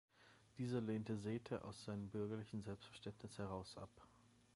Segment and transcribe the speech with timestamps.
[0.57, 3.91] Diese lehnte Sethe aus seinem bürgerlichen Selbstverständnis heraus ab.